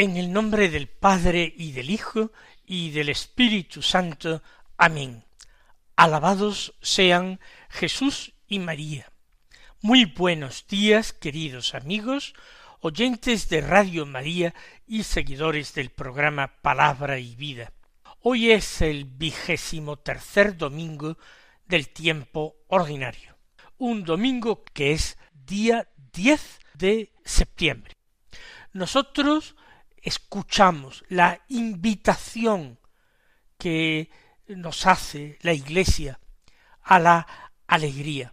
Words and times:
En 0.00 0.16
el 0.16 0.32
nombre 0.32 0.70
del 0.70 0.88
Padre 0.88 1.52
y 1.58 1.72
del 1.72 1.90
Hijo 1.90 2.32
y 2.64 2.90
del 2.90 3.10
Espíritu 3.10 3.82
Santo. 3.82 4.42
Amén. 4.78 5.26
Alabados 5.94 6.72
sean 6.80 7.38
Jesús 7.68 8.32
y 8.48 8.60
María. 8.60 9.12
Muy 9.82 10.06
buenos 10.06 10.66
días, 10.66 11.12
queridos 11.12 11.74
amigos, 11.74 12.32
oyentes 12.80 13.50
de 13.50 13.60
Radio 13.60 14.06
María 14.06 14.54
y 14.86 15.02
seguidores 15.02 15.74
del 15.74 15.90
programa 15.90 16.62
Palabra 16.62 17.18
y 17.18 17.36
Vida. 17.36 17.70
Hoy 18.22 18.52
es 18.52 18.80
el 18.80 19.04
vigésimo 19.04 19.98
tercer 19.98 20.56
domingo 20.56 21.18
del 21.66 21.90
tiempo 21.90 22.56
ordinario, 22.68 23.36
un 23.76 24.04
domingo 24.04 24.64
que 24.72 24.92
es 24.92 25.18
día 25.34 25.90
10 26.14 26.58
de 26.72 27.12
septiembre. 27.22 27.98
Nosotros 28.72 29.56
escuchamos 30.02 31.04
la 31.08 31.40
invitación 31.48 32.78
que 33.58 34.10
nos 34.48 34.86
hace 34.86 35.38
la 35.42 35.52
Iglesia 35.52 36.18
a 36.82 36.98
la 36.98 37.26
alegría, 37.66 38.32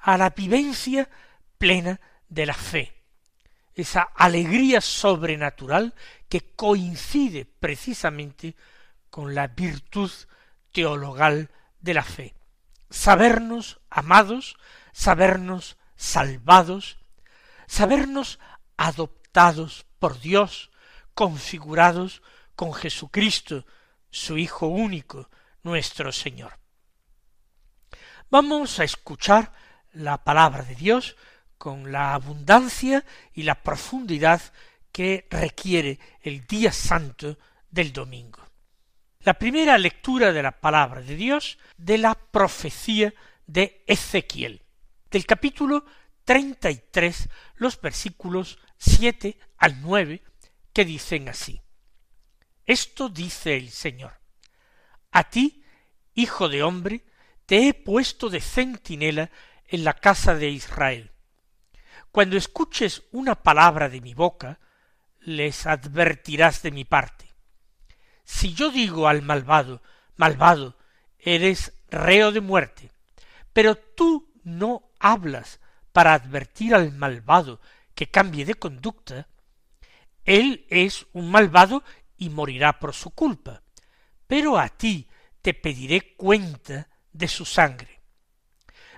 a 0.00 0.18
la 0.18 0.30
vivencia 0.30 1.08
plena 1.56 2.00
de 2.28 2.46
la 2.46 2.54
fe, 2.54 2.92
esa 3.74 4.02
alegría 4.02 4.80
sobrenatural 4.80 5.94
que 6.28 6.54
coincide 6.54 7.46
precisamente 7.46 8.54
con 9.08 9.34
la 9.34 9.46
virtud 9.46 10.10
teologal 10.72 11.50
de 11.80 11.94
la 11.94 12.02
fe. 12.02 12.34
Sabernos 12.90 13.80
amados, 13.88 14.56
sabernos 14.92 15.76
salvados, 15.96 16.98
sabernos 17.66 18.38
adoptados 18.76 19.86
por 20.04 20.20
Dios, 20.20 20.70
configurados 21.14 22.20
con 22.54 22.74
Jesucristo, 22.74 23.64
su 24.10 24.36
Hijo 24.36 24.66
único, 24.66 25.30
nuestro 25.62 26.12
Señor. 26.12 26.58
Vamos 28.28 28.80
a 28.80 28.84
escuchar 28.84 29.54
la 29.94 30.22
palabra 30.22 30.62
de 30.62 30.74
Dios 30.74 31.16
con 31.56 31.90
la 31.90 32.12
abundancia 32.12 33.02
y 33.32 33.44
la 33.44 33.62
profundidad 33.62 34.42
que 34.92 35.26
requiere 35.30 35.98
el 36.20 36.46
día 36.46 36.70
santo 36.70 37.38
del 37.70 37.90
domingo. 37.90 38.46
La 39.20 39.32
primera 39.32 39.78
lectura 39.78 40.34
de 40.34 40.42
la 40.42 40.60
palabra 40.60 41.00
de 41.00 41.16
Dios 41.16 41.56
de 41.78 41.96
la 41.96 42.14
profecía 42.14 43.14
de 43.46 43.82
Ezequiel, 43.86 44.60
del 45.10 45.24
capítulo 45.24 45.86
treinta 46.26 46.70
y 46.70 46.76
tres, 46.90 47.30
los 47.56 47.80
versículos 47.80 48.58
siete 48.84 49.38
al 49.56 49.80
nueve, 49.80 50.22
que 50.72 50.84
dicen 50.84 51.28
así. 51.28 51.60
Esto 52.66 53.08
dice 53.08 53.56
el 53.56 53.70
Señor. 53.70 54.12
A 55.12 55.24
ti, 55.24 55.64
hijo 56.14 56.48
de 56.48 56.62
hombre, 56.62 57.04
te 57.46 57.68
he 57.68 57.74
puesto 57.74 58.28
de 58.28 58.40
centinela 58.40 59.30
en 59.66 59.84
la 59.84 59.94
casa 59.94 60.34
de 60.34 60.50
Israel. 60.50 61.12
Cuando 62.10 62.36
escuches 62.36 63.02
una 63.12 63.42
palabra 63.42 63.88
de 63.88 64.00
mi 64.00 64.14
boca, 64.14 64.60
les 65.20 65.66
advertirás 65.66 66.62
de 66.62 66.70
mi 66.70 66.84
parte. 66.84 67.32
Si 68.24 68.54
yo 68.54 68.70
digo 68.70 69.08
al 69.08 69.22
malvado, 69.22 69.82
malvado, 70.16 70.76
eres 71.18 71.72
reo 71.90 72.32
de 72.32 72.40
muerte, 72.40 72.90
pero 73.52 73.76
tú 73.76 74.32
no 74.42 74.90
hablas 74.98 75.60
para 75.92 76.14
advertir 76.14 76.74
al 76.74 76.92
malvado 76.92 77.60
que 77.94 78.10
cambie 78.10 78.44
de 78.44 78.54
conducta, 78.54 79.28
él 80.24 80.66
es 80.68 81.06
un 81.12 81.30
malvado 81.30 81.82
y 82.16 82.30
morirá 82.30 82.78
por 82.78 82.94
su 82.94 83.10
culpa, 83.10 83.62
pero 84.26 84.58
a 84.58 84.68
ti 84.68 85.08
te 85.42 85.54
pediré 85.54 86.14
cuenta 86.16 86.88
de 87.12 87.28
su 87.28 87.44
sangre. 87.44 88.00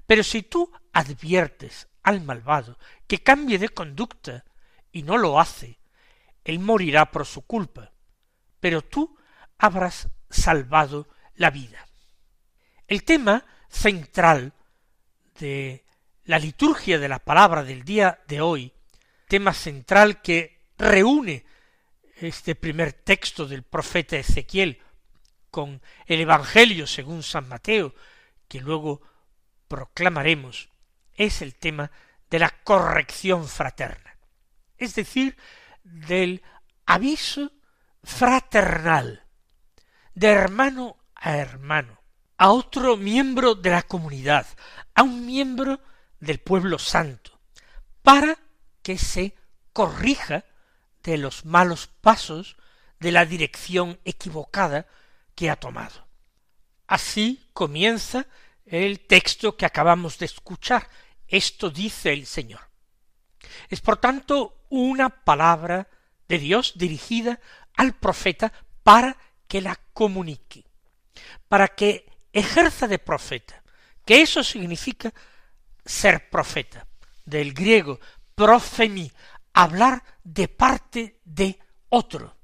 Pero 0.07 0.23
si 0.23 0.43
tú 0.43 0.71
adviertes 0.93 1.89
al 2.03 2.21
malvado 2.23 2.79
que 3.07 3.23
cambie 3.23 3.59
de 3.59 3.69
conducta 3.69 4.45
y 4.93 5.03
no 5.03 5.19
lo 5.19 5.41
hace, 5.41 5.79
él 6.45 6.61
morirá 6.61 7.11
por 7.11 7.27
su 7.27 7.43
culpa, 7.43 7.93
pero 8.61 8.83
tú 8.83 9.19
habrás 9.59 10.09
salvado 10.31 11.09
la 11.35 11.51
vida. 11.51 11.87
El 12.87 13.03
tema 13.03 13.45
central 13.69 14.53
de 15.41 15.85
la 16.25 16.39
liturgia 16.39 16.99
de 16.99 17.09
la 17.09 17.19
palabra 17.19 17.65
del 17.65 17.85
día 17.85 18.21
de 18.29 18.41
hoy, 18.41 18.73
tema 19.27 19.53
central 19.53 20.23
que 20.23 20.63
reúne 20.79 21.45
este 22.17 22.55
primer 22.55 22.93
texto 22.93 23.47
del 23.47 23.63
profeta 23.63 24.17
Ezequiel 24.17 24.83
con 25.51 25.83
el 26.07 26.21
Evangelio 26.21 26.87
según 26.87 27.23
San 27.23 27.49
Mateo, 27.49 27.95
que 28.49 28.61
luego 28.61 29.03
proclamaremos, 29.69 30.71
es 31.15 31.43
el 31.43 31.55
tema 31.55 31.91
de 32.31 32.39
la 32.39 32.51
corrección 32.63 33.47
fraterna, 33.49 34.17
es 34.77 34.95
decir, 34.95 35.37
del 35.83 36.43
aviso 36.85 37.53
fraternal, 38.03 39.25
de 40.15 40.29
hermano 40.29 40.97
a 41.15 41.37
hermano, 41.37 42.01
a 42.39 42.51
otro 42.51 42.97
miembro 42.97 43.55
de 43.55 43.71
la 43.71 43.83
comunidad, 43.83 44.47
a 44.95 45.03
un 45.03 45.27
miembro 45.27 45.81
del 46.21 46.39
pueblo 46.39 46.79
santo, 46.79 47.41
para 48.03 48.39
que 48.87 48.99
se 48.99 49.35
corrija 49.73 50.45
de 51.03 51.19
los 51.19 51.45
malos 51.45 51.89
pasos 51.89 52.57
de 53.01 53.11
la 53.11 53.27
dirección 53.27 53.99
equivocada 54.05 54.87
que 55.35 55.51
ha 55.51 55.57
tomado. 55.57 56.07
Así 56.87 57.49
comienza 57.53 58.29
el 58.65 59.01
texto 59.01 59.57
que 59.57 59.67
acabamos 59.67 60.21
de 60.21 60.27
escuchar. 60.27 60.89
Esto 61.27 61.69
dice 61.69 62.13
el 62.13 62.27
Señor. 62.27 62.61
Es 63.69 63.81
por 63.81 63.97
tanto 63.97 64.65
una 64.69 65.09
palabra 65.09 65.89
de 66.29 66.39
Dios 66.39 66.75
dirigida 66.77 67.41
al 67.77 67.93
profeta 67.93 68.53
para 68.85 69.17
que 69.49 69.63
la 69.63 69.81
comunique, 69.95 70.65
para 71.49 71.67
que 71.67 72.09
ejerza 72.33 72.87
de 72.87 73.01
profeta, 73.01 73.65
que 74.05 74.23
eso 74.23 74.45
significa 74.45 75.13
ser 75.85 76.31
profeta, 76.31 76.87
del 77.25 77.53
griego 77.53 77.99
hablar 79.53 80.05
de 80.23 80.49
parte 80.49 81.21
de 81.25 81.59
otro, 81.89 82.37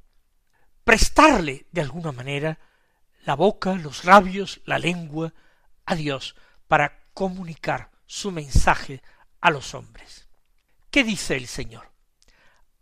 prestarle 0.84 1.66
de 1.70 1.82
alguna 1.82 2.12
manera 2.12 2.58
la 3.24 3.34
boca, 3.34 3.74
los 3.74 4.04
labios, 4.04 4.62
la 4.64 4.78
lengua 4.78 5.34
a 5.84 5.94
Dios 5.94 6.34
para 6.66 7.02
comunicar 7.12 7.90
su 8.06 8.30
mensaje 8.30 9.02
a 9.40 9.50
los 9.50 9.74
hombres. 9.74 10.28
¿Qué 10.90 11.04
dice 11.04 11.36
el 11.36 11.46
Señor? 11.46 11.92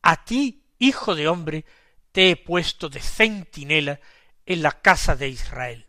A 0.03 0.25
ti, 0.25 0.65
hijo 0.79 1.15
de 1.15 1.29
hombre, 1.29 1.65
te 2.13 2.31
he 2.31 2.37
puesto 2.37 2.89
de 2.89 3.01
centinela 3.01 4.01
en 4.47 4.63
la 4.63 4.73
casa 4.81 5.17
de 5.17 5.29
Israel. 5.29 5.89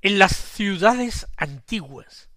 En 0.00 0.18
las 0.18 0.36
ciudades 0.36 1.26
antiguas 1.36 2.30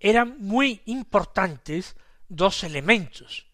eran 0.00 0.36
muy 0.38 0.82
importantes 0.86 1.96
dos 2.28 2.64
elementos. 2.64 3.46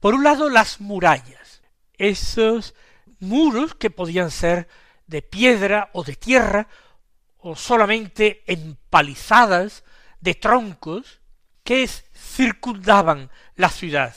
Por 0.00 0.14
un 0.14 0.24
lado, 0.24 0.50
las 0.50 0.80
murallas, 0.80 1.62
esos 1.94 2.74
muros 3.20 3.74
que 3.74 3.90
podían 3.90 4.30
ser 4.30 4.68
de 5.06 5.22
piedra 5.22 5.90
o 5.92 6.04
de 6.04 6.16
tierra, 6.16 6.68
o 7.38 7.56
solamente 7.56 8.42
empalizadas 8.46 9.84
de 10.20 10.34
troncos, 10.34 11.20
que 11.62 11.88
circundaban 11.88 13.30
la 13.56 13.70
ciudad 13.70 14.14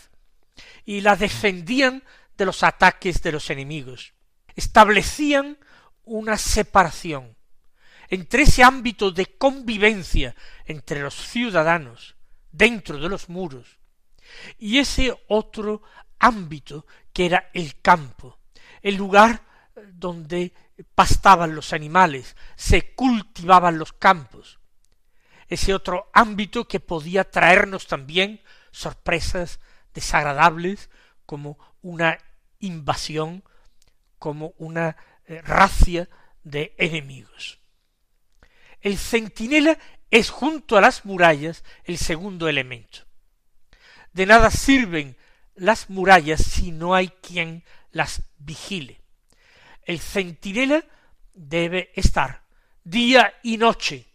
y 0.85 1.01
la 1.01 1.15
defendían 1.15 2.03
de 2.37 2.45
los 2.45 2.63
ataques 2.63 3.21
de 3.21 3.31
los 3.31 3.49
enemigos. 3.49 4.13
Establecían 4.55 5.57
una 6.03 6.37
separación 6.37 7.35
entre 8.09 8.43
ese 8.43 8.63
ámbito 8.63 9.11
de 9.11 9.25
convivencia 9.37 10.35
entre 10.65 11.01
los 11.01 11.15
ciudadanos 11.15 12.15
dentro 12.51 12.99
de 12.99 13.09
los 13.09 13.29
muros 13.29 13.76
y 14.57 14.79
ese 14.79 15.15
otro 15.27 15.81
ámbito 16.19 16.85
que 17.13 17.25
era 17.25 17.49
el 17.53 17.81
campo, 17.81 18.39
el 18.81 18.95
lugar 18.95 19.43
donde 19.93 20.53
pastaban 20.95 21.55
los 21.55 21.73
animales, 21.73 22.35
se 22.55 22.93
cultivaban 22.93 23.77
los 23.77 23.93
campos, 23.93 24.59
ese 25.47 25.73
otro 25.73 26.09
ámbito 26.13 26.67
que 26.67 26.79
podía 26.79 27.29
traernos 27.29 27.87
también 27.87 28.41
sorpresas 28.71 29.59
desagradables 29.93 30.89
como 31.25 31.57
una 31.81 32.19
invasión, 32.59 33.43
como 34.19 34.53
una 34.57 34.97
eh, 35.25 35.41
racia 35.41 36.09
de 36.43 36.75
enemigos. 36.77 37.59
El 38.81 38.97
centinela 38.97 39.77
es 40.11 40.29
junto 40.29 40.77
a 40.77 40.81
las 40.81 41.05
murallas 41.05 41.63
el 41.83 41.97
segundo 41.97 42.47
elemento. 42.47 43.06
De 44.17 44.25
nada 44.25 44.49
sirven 44.49 45.15
las 45.53 45.91
murallas 45.91 46.41
si 46.41 46.71
no 46.71 46.95
hay 46.95 47.09
quien 47.09 47.63
las 47.91 48.23
vigile. 48.39 48.99
El 49.83 49.99
centinela 49.99 50.83
debe 51.35 51.91
estar 51.93 52.41
día 52.83 53.35
y 53.43 53.57
noche 53.57 54.07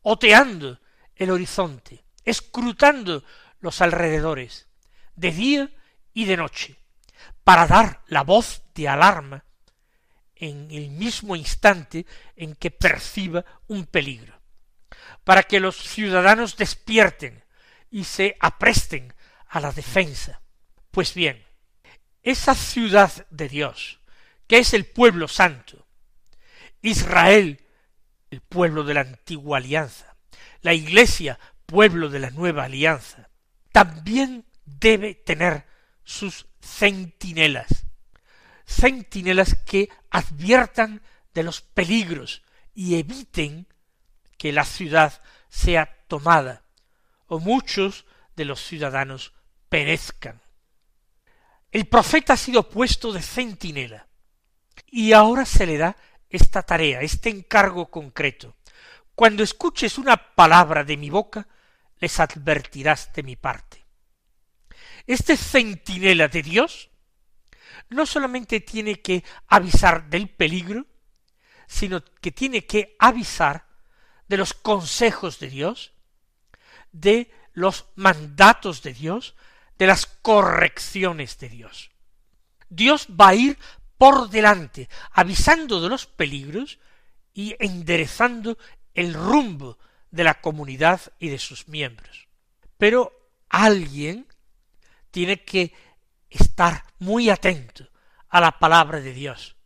oteando 0.00 0.80
el 1.14 1.30
horizonte, 1.30 2.06
escrutando 2.24 3.22
los 3.60 3.82
alrededores, 3.82 4.66
de 5.14 5.30
día 5.30 5.70
y 6.14 6.24
de 6.24 6.38
noche, 6.38 6.76
para 7.44 7.66
dar 7.66 8.00
la 8.06 8.22
voz 8.22 8.62
de 8.74 8.88
alarma 8.88 9.44
en 10.36 10.70
el 10.70 10.88
mismo 10.88 11.36
instante 11.36 12.06
en 12.34 12.54
que 12.54 12.70
perciba 12.70 13.44
un 13.66 13.84
peligro, 13.84 14.40
para 15.22 15.42
que 15.42 15.60
los 15.60 15.76
ciudadanos 15.76 16.56
despierten 16.56 17.44
y 17.90 18.04
se 18.04 18.38
apresten 18.40 19.12
a 19.54 19.60
la 19.60 19.70
defensa. 19.70 20.40
Pues 20.90 21.14
bien, 21.14 21.40
esa 22.22 22.56
ciudad 22.56 23.12
de 23.30 23.48
Dios, 23.48 24.00
que 24.48 24.58
es 24.58 24.74
el 24.74 24.84
pueblo 24.84 25.28
santo, 25.28 25.86
Israel 26.82 27.64
el 28.30 28.40
pueblo 28.40 28.82
de 28.82 28.94
la 28.94 29.02
antigua 29.02 29.58
alianza, 29.58 30.16
la 30.60 30.74
iglesia, 30.74 31.38
pueblo 31.66 32.08
de 32.08 32.18
la 32.18 32.30
nueva 32.30 32.64
alianza, 32.64 33.30
también 33.70 34.44
debe 34.64 35.14
tener 35.14 35.66
sus 36.02 36.46
centinelas, 36.60 37.86
centinelas 38.66 39.54
que 39.64 39.88
adviertan 40.10 41.00
de 41.32 41.44
los 41.44 41.60
peligros 41.60 42.42
y 42.74 42.96
eviten 42.96 43.68
que 44.36 44.52
la 44.52 44.64
ciudad 44.64 45.22
sea 45.48 46.04
tomada 46.08 46.64
o 47.28 47.38
muchos 47.38 48.04
de 48.34 48.46
los 48.46 48.60
ciudadanos 48.60 49.32
perezcan. 49.74 50.40
El 51.72 51.86
profeta 51.86 52.34
ha 52.34 52.36
sido 52.36 52.68
puesto 52.70 53.12
de 53.12 53.20
centinela 53.20 54.06
y 54.86 55.12
ahora 55.12 55.44
se 55.44 55.66
le 55.66 55.76
da 55.76 55.96
esta 56.30 56.62
tarea, 56.62 57.00
este 57.00 57.28
encargo 57.28 57.90
concreto. 57.90 58.54
Cuando 59.16 59.42
escuches 59.42 59.98
una 59.98 60.16
palabra 60.16 60.84
de 60.84 60.96
mi 60.96 61.10
boca, 61.10 61.48
les 61.98 62.20
advertirás 62.20 63.12
de 63.14 63.24
mi 63.24 63.34
parte. 63.34 63.84
Este 65.08 65.36
centinela 65.36 66.28
de 66.28 66.44
Dios 66.44 66.90
no 67.88 68.06
solamente 68.06 68.60
tiene 68.60 69.02
que 69.02 69.24
avisar 69.48 70.08
del 70.08 70.28
peligro, 70.28 70.86
sino 71.66 72.04
que 72.20 72.30
tiene 72.30 72.64
que 72.64 72.94
avisar 73.00 73.66
de 74.28 74.36
los 74.36 74.54
consejos 74.54 75.40
de 75.40 75.48
Dios, 75.48 75.94
de 76.92 77.32
los 77.54 77.86
mandatos 77.96 78.80
de 78.84 78.94
Dios, 78.94 79.34
de 79.78 79.86
las 79.86 80.06
correcciones 80.06 81.38
de 81.38 81.48
Dios. 81.48 81.90
Dios 82.68 83.08
va 83.08 83.28
a 83.28 83.34
ir 83.34 83.58
por 83.98 84.28
delante, 84.28 84.88
avisando 85.12 85.80
de 85.80 85.88
los 85.88 86.06
peligros 86.06 86.78
y 87.32 87.54
enderezando 87.58 88.58
el 88.94 89.14
rumbo 89.14 89.78
de 90.10 90.24
la 90.24 90.40
comunidad 90.40 91.00
y 91.18 91.28
de 91.28 91.38
sus 91.38 91.68
miembros. 91.68 92.28
Pero 92.78 93.12
alguien 93.48 94.26
tiene 95.10 95.42
que 95.44 95.72
estar 96.30 96.84
muy 96.98 97.30
atento 97.30 97.88
a 98.28 98.40
la 98.40 98.58
palabra 98.58 99.00
de 99.00 99.12
Dios, 99.12 99.56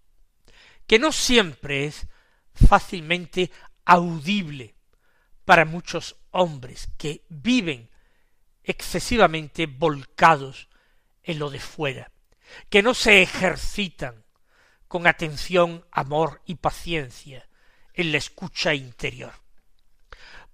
que 0.86 0.98
no 0.98 1.12
siempre 1.12 1.86
es 1.86 2.06
fácilmente 2.54 3.50
audible 3.84 4.74
para 5.44 5.64
muchos 5.64 6.16
hombres 6.30 6.88
que 6.98 7.24
viven 7.28 7.88
excesivamente 8.68 9.66
volcados 9.66 10.68
en 11.22 11.38
lo 11.38 11.50
de 11.50 11.58
fuera 11.58 12.12
que 12.68 12.82
no 12.82 12.94
se 12.94 13.22
ejercitan 13.22 14.24
con 14.86 15.06
atención, 15.06 15.84
amor 15.90 16.42
y 16.46 16.56
paciencia 16.56 17.48
en 17.94 18.12
la 18.12 18.18
escucha 18.18 18.74
interior. 18.74 19.32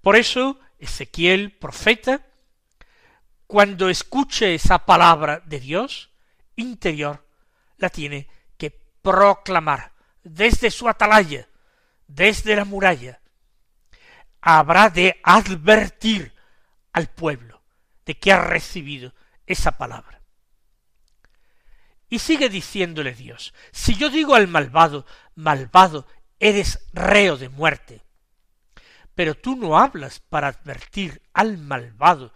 Por 0.01 0.17
eso 0.17 0.59
Ezequiel, 0.79 1.53
profeta, 1.53 2.27
cuando 3.47 3.89
escuche 3.89 4.55
esa 4.55 4.87
palabra 4.87 5.43
de 5.45 5.61
Dios 5.61 6.11
interior, 6.57 7.25
la 7.79 7.91
tiene 7.91 8.29
que 8.57 8.71
proclamar 9.03 9.93
desde 10.23 10.71
su 10.71 10.89
atalaya, 10.89 11.49
desde 12.07 12.57
la 12.57 12.65
muralla. 12.65 13.21
Habrá 14.41 14.91
de 14.91 15.21
advertir 15.23 16.33
al 16.93 17.09
pueblo 17.09 17.54
de 18.07 18.19
que 18.19 18.33
ha 18.33 18.41
recibido 18.41 19.15
esa 19.47 19.79
palabra. 19.79 20.21
Y 22.09 22.19
sigue 22.19 22.49
diciéndole 22.49 23.15
Dios, 23.15 23.55
si 23.73 23.95
yo 23.97 24.11
digo 24.11 24.35
al 24.35 24.49
malvado, 24.49 25.07
malvado, 25.35 26.07
eres 26.39 26.87
reo 26.93 27.37
de 27.37 27.49
muerte, 27.49 28.03
pero 29.15 29.35
tú 29.35 29.57
no 29.57 29.79
hablas 29.79 30.21
para 30.21 30.49
advertir 30.49 31.23
al 31.33 31.59
malvado 31.59 32.33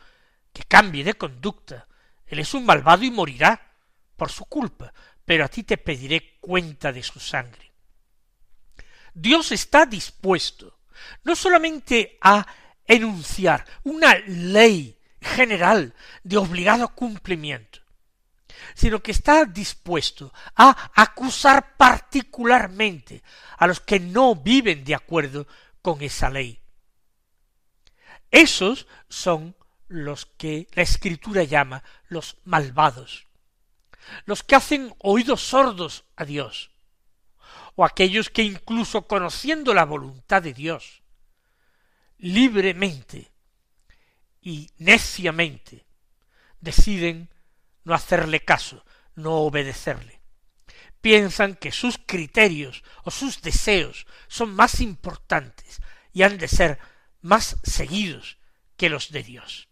que 0.52 0.64
cambie 0.64 1.04
de 1.04 1.14
conducta, 1.14 1.86
él 2.26 2.38
es 2.38 2.54
un 2.54 2.64
malvado 2.64 3.04
y 3.04 3.10
morirá 3.10 3.72
por 4.16 4.30
su 4.30 4.44
culpa, 4.46 4.92
pero 5.24 5.44
a 5.44 5.48
ti 5.48 5.62
te 5.62 5.76
pediré 5.76 6.38
cuenta 6.40 6.92
de 6.92 7.02
su 7.02 7.20
sangre. 7.20 7.72
Dios 9.14 9.52
está 9.52 9.86
dispuesto 9.86 10.78
no 11.24 11.36
solamente 11.36 12.18
a 12.20 12.46
enunciar 12.86 13.64
una 13.84 14.14
ley 14.26 14.97
general 15.20 15.94
de 16.22 16.36
obligado 16.36 16.88
cumplimiento, 16.88 17.80
sino 18.74 19.02
que 19.02 19.10
está 19.10 19.44
dispuesto 19.44 20.32
a 20.56 20.90
acusar 20.94 21.76
particularmente 21.76 23.22
a 23.56 23.66
los 23.66 23.80
que 23.80 24.00
no 24.00 24.34
viven 24.34 24.84
de 24.84 24.94
acuerdo 24.94 25.46
con 25.82 26.02
esa 26.02 26.30
ley. 26.30 26.60
Esos 28.30 28.86
son 29.08 29.56
los 29.88 30.26
que 30.26 30.68
la 30.72 30.82
escritura 30.82 31.44
llama 31.44 31.82
los 32.08 32.36
malvados, 32.44 33.26
los 34.26 34.42
que 34.42 34.54
hacen 34.54 34.94
oídos 34.98 35.40
sordos 35.40 36.04
a 36.16 36.24
Dios, 36.24 36.70
o 37.74 37.84
aquellos 37.84 38.28
que 38.28 38.42
incluso 38.42 39.06
conociendo 39.06 39.72
la 39.72 39.84
voluntad 39.84 40.42
de 40.42 40.52
Dios, 40.52 41.02
libremente 42.18 43.30
y 44.48 44.70
neciamente 44.78 45.84
deciden 46.58 47.28
no 47.84 47.92
hacerle 47.92 48.46
caso, 48.46 48.82
no 49.14 49.34
obedecerle. 49.40 50.22
Piensan 51.02 51.54
que 51.54 51.70
sus 51.70 51.98
criterios 51.98 52.82
o 53.04 53.10
sus 53.10 53.42
deseos 53.42 54.06
son 54.26 54.54
más 54.54 54.80
importantes 54.80 55.82
y 56.14 56.22
han 56.22 56.38
de 56.38 56.48
ser 56.48 56.78
más 57.20 57.58
seguidos 57.62 58.38
que 58.78 58.88
los 58.88 59.12
de 59.12 59.22
Dios. 59.22 59.68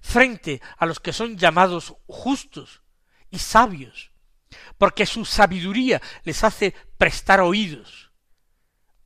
Frente 0.00 0.62
a 0.78 0.86
los 0.86 1.00
que 1.00 1.12
son 1.12 1.36
llamados 1.36 1.96
justos 2.06 2.84
y 3.30 3.40
sabios, 3.40 4.12
porque 4.78 5.06
su 5.06 5.24
sabiduría 5.24 6.00
les 6.22 6.44
hace 6.44 6.72
prestar 6.98 7.40
oídos 7.40 8.12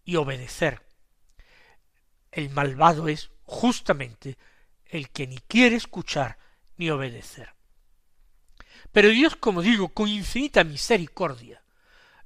y 0.05 0.17
obedecer. 0.17 0.87
El 2.31 2.51
malvado 2.51 3.09
es 3.09 3.31
justamente 3.45 4.37
el 4.91 5.11
que 5.11 5.27
ni 5.27 5.39
quiere 5.39 5.77
escuchar 5.77 6.39
ni 6.77 6.91
obedecer. 6.91 7.55
Pero 8.93 9.09
Dios, 9.09 9.37
como 9.37 9.63
digo, 9.63 9.91
con 9.91 10.09
infinita 10.09 10.65
misericordia, 10.65 11.63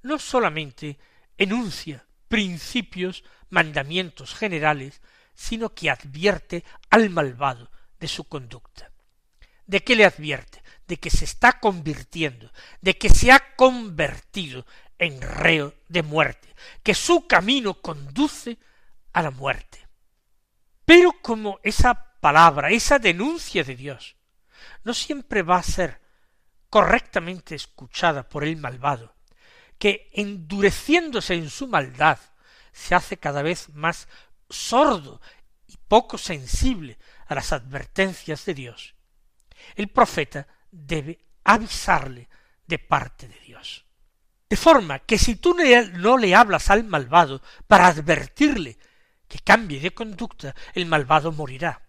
no 0.03 0.19
solamente 0.19 0.99
enuncia 1.37 2.07
principios, 2.29 3.25
mandamientos 3.51 4.35
generales, 4.35 5.01
sino 5.35 5.75
que 5.75 5.91
advierte 5.91 6.65
al 6.91 7.11
malvado 7.11 7.71
de 8.01 8.09
su 8.09 8.25
conducta. 8.25 8.91
¿De 9.67 9.83
qué 9.83 9.97
le 9.97 10.05
advierte? 10.05 10.63
De 10.87 10.99
que 10.99 11.11
se 11.11 11.25
está 11.25 11.61
convirtiendo, 11.61 12.51
de 12.81 12.97
que 12.99 13.09
se 13.09 13.33
ha 13.33 13.55
convertido 13.57 14.67
en 14.99 15.21
reo 15.21 15.75
de 15.89 16.03
muerte, 16.03 16.55
que 16.83 16.95
su 16.95 17.27
camino 17.27 17.75
conduce 17.75 18.59
a 19.13 19.23
la 19.23 19.31
muerte. 19.31 19.87
Pero 20.85 21.13
como 21.23 21.61
esa 21.63 22.14
palabra, 22.25 22.71
esa 22.71 22.99
denuncia 22.99 23.65
de 23.65 23.77
Dios, 23.77 24.17
no 24.83 24.95
siempre 24.95 25.43
va 25.43 25.59
a 25.59 25.63
ser 25.63 26.01
correctamente 26.71 27.55
escuchada 27.55 28.27
por 28.27 28.45
el 28.45 28.57
malvado, 28.57 29.15
que 29.79 30.09
endureciéndose 30.15 31.35
en 31.35 31.51
su 31.51 31.69
maldad, 31.69 32.19
se 32.73 32.95
hace 32.95 33.19
cada 33.19 33.43
vez 33.43 33.69
más 33.75 34.09
sordo 34.49 35.21
y 35.67 35.77
poco 35.77 36.17
sensible 36.17 36.97
a 37.27 37.35
las 37.35 37.53
advertencias 37.53 38.47
de 38.47 38.55
Dios. 38.55 38.95
El 39.75 39.89
profeta 39.89 40.47
debe 40.71 41.27
avisarle 41.45 42.31
de 42.67 42.79
parte 42.79 43.29
de 43.29 43.39
Dios. 43.41 43.85
De 44.49 44.57
forma 44.57 45.01
que 45.01 45.19
si 45.19 45.37
tú 45.37 45.55
no 45.55 46.17
le 46.17 46.35
hablas 46.35 46.71
al 46.71 46.85
malvado 46.85 47.43
para 47.67 47.89
advertirle 47.89 48.79
que 49.29 49.41
cambie 49.41 49.79
de 49.79 49.93
conducta, 49.93 50.55
el 50.73 50.87
malvado 50.87 51.31
morirá. 51.31 51.83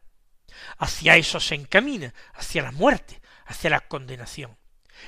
Hacia 0.77 1.15
eso 1.17 1.39
se 1.39 1.55
encamina, 1.55 2.13
hacia 2.33 2.63
la 2.63 2.71
muerte, 2.71 3.21
hacia 3.45 3.69
la 3.69 3.81
condenación. 3.81 4.57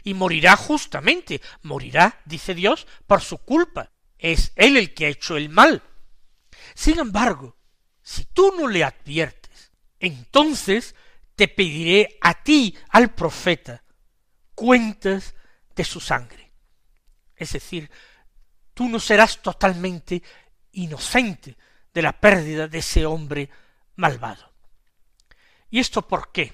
Y 0.03 0.13
morirá 0.13 0.55
justamente, 0.55 1.41
morirá, 1.61 2.19
dice 2.25 2.53
Dios, 2.53 2.87
por 3.05 3.21
su 3.21 3.37
culpa. 3.39 3.91
Es 4.17 4.51
él 4.55 4.77
el 4.77 4.93
que 4.93 5.05
ha 5.05 5.09
hecho 5.09 5.37
el 5.37 5.49
mal. 5.49 5.81
Sin 6.73 6.99
embargo, 6.99 7.57
si 8.01 8.25
tú 8.25 8.53
no 8.57 8.67
le 8.67 8.83
adviertes, 8.83 9.71
entonces 9.99 10.95
te 11.35 11.47
pediré 11.47 12.17
a 12.21 12.43
ti, 12.43 12.75
al 12.89 13.13
profeta, 13.13 13.83
cuentas 14.55 15.35
de 15.75 15.83
su 15.83 15.99
sangre. 15.99 16.51
Es 17.35 17.53
decir, 17.53 17.89
tú 18.73 18.89
no 18.89 18.99
serás 18.99 19.41
totalmente 19.41 20.21
inocente 20.71 21.55
de 21.93 22.01
la 22.01 22.19
pérdida 22.19 22.67
de 22.67 22.79
ese 22.79 23.05
hombre 23.05 23.49
malvado. 23.95 24.46
¿Y 25.69 25.79
esto 25.79 26.07
por 26.07 26.31
qué? 26.31 26.53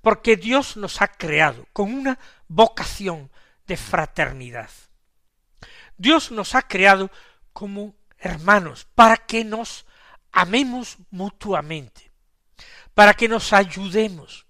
Porque 0.00 0.36
Dios 0.36 0.76
nos 0.76 1.02
ha 1.02 1.08
creado 1.08 1.66
con 1.72 1.92
una 1.92 2.18
vocación 2.48 3.30
de 3.66 3.76
fraternidad. 3.76 4.70
Dios 5.96 6.30
nos 6.30 6.54
ha 6.54 6.62
creado 6.62 7.10
como 7.52 7.94
hermanos 8.18 8.86
para 8.94 9.16
que 9.16 9.44
nos 9.44 9.86
amemos 10.32 10.98
mutuamente, 11.10 12.12
para 12.94 13.14
que 13.14 13.28
nos 13.28 13.52
ayudemos, 13.52 14.46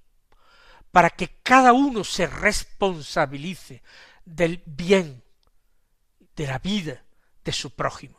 para 0.91 1.11
que 1.11 1.29
cada 1.43 1.73
uno 1.73 2.05
se 2.05 2.27
responsabilice 2.27 3.83
del 4.25 4.63
bien, 4.67 5.23
de 6.35 6.47
la 6.47 6.59
vida 6.59 7.05
de 7.45 7.53
su 7.53 7.71
prójimo. 7.75 8.19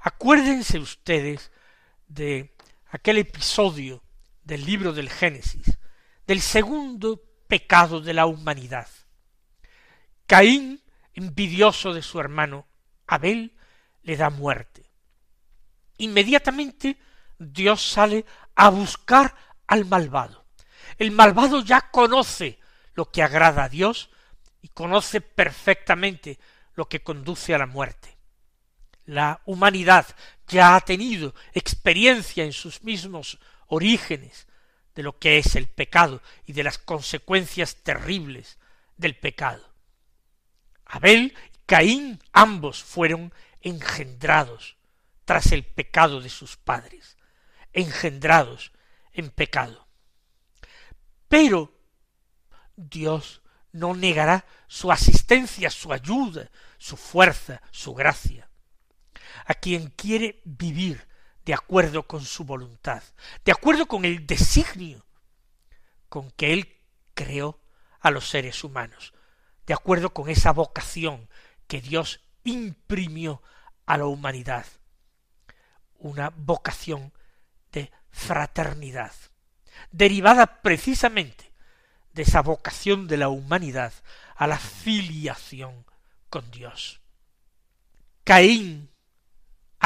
Acuérdense 0.00 0.78
ustedes 0.78 1.50
de 2.08 2.55
aquel 2.88 3.18
episodio 3.18 4.02
del 4.42 4.64
libro 4.64 4.92
del 4.92 5.10
Génesis, 5.10 5.78
del 6.26 6.40
segundo 6.40 7.22
pecado 7.48 8.00
de 8.00 8.14
la 8.14 8.26
humanidad. 8.26 8.88
Caín, 10.26 10.82
envidioso 11.14 11.94
de 11.94 12.02
su 12.02 12.20
hermano 12.20 12.66
Abel, 13.06 13.56
le 14.02 14.16
da 14.16 14.30
muerte. 14.30 14.90
Inmediatamente 15.98 16.98
Dios 17.38 17.82
sale 17.82 18.24
a 18.54 18.68
buscar 18.70 19.34
al 19.66 19.84
malvado. 19.84 20.46
El 20.98 21.10
malvado 21.10 21.62
ya 21.62 21.90
conoce 21.90 22.58
lo 22.94 23.10
que 23.10 23.22
agrada 23.22 23.64
a 23.64 23.68
Dios 23.68 24.10
y 24.62 24.68
conoce 24.68 25.20
perfectamente 25.20 26.38
lo 26.74 26.88
que 26.88 27.02
conduce 27.02 27.54
a 27.54 27.58
la 27.58 27.66
muerte 27.66 28.16
la 29.06 29.40
humanidad 29.46 30.06
ya 30.48 30.76
ha 30.76 30.80
tenido 30.80 31.34
experiencia 31.52 32.44
en 32.44 32.52
sus 32.52 32.82
mismos 32.82 33.38
orígenes 33.66 34.46
de 34.94 35.02
lo 35.02 35.18
que 35.18 35.38
es 35.38 35.56
el 35.56 35.66
pecado 35.66 36.22
y 36.46 36.52
de 36.52 36.62
las 36.62 36.78
consecuencias 36.78 37.76
terribles 37.76 38.58
del 38.96 39.16
pecado. 39.16 39.74
Abel 40.86 41.34
y 41.52 41.58
Caín 41.66 42.22
ambos 42.32 42.82
fueron 42.82 43.34
engendrados 43.60 44.76
tras 45.24 45.50
el 45.52 45.64
pecado 45.64 46.20
de 46.20 46.28
sus 46.28 46.56
padres, 46.56 47.16
engendrados 47.72 48.72
en 49.12 49.30
pecado. 49.30 49.88
Pero 51.28 51.74
Dios 52.76 53.42
no 53.72 53.94
negará 53.94 54.46
su 54.68 54.92
asistencia, 54.92 55.70
su 55.70 55.92
ayuda, 55.92 56.50
su 56.78 56.96
fuerza, 56.96 57.60
su 57.72 57.92
gracia 57.94 58.45
a 59.46 59.54
quien 59.54 59.90
quiere 59.90 60.42
vivir 60.44 61.06
de 61.44 61.54
acuerdo 61.54 62.06
con 62.06 62.24
su 62.24 62.44
voluntad, 62.44 63.02
de 63.44 63.52
acuerdo 63.52 63.86
con 63.86 64.04
el 64.04 64.26
designio 64.26 65.06
con 66.08 66.30
que 66.32 66.52
Él 66.52 66.76
creó 67.14 67.60
a 68.00 68.10
los 68.10 68.28
seres 68.28 68.64
humanos, 68.64 69.14
de 69.66 69.74
acuerdo 69.74 70.12
con 70.12 70.28
esa 70.28 70.52
vocación 70.52 71.28
que 71.68 71.80
Dios 71.80 72.20
imprimió 72.44 73.42
a 73.86 73.96
la 73.96 74.06
humanidad, 74.06 74.66
una 75.98 76.30
vocación 76.30 77.12
de 77.72 77.92
fraternidad, 78.10 79.12
derivada 79.92 80.62
precisamente 80.62 81.52
de 82.12 82.22
esa 82.22 82.42
vocación 82.42 83.06
de 83.06 83.18
la 83.18 83.28
humanidad 83.28 83.92
a 84.34 84.46
la 84.46 84.58
filiación 84.58 85.86
con 86.28 86.50
Dios. 86.50 87.00
Caín 88.24 88.90